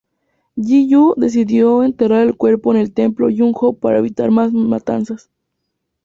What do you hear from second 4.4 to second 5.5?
matanzas.